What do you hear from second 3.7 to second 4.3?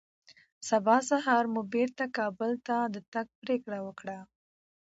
وکړه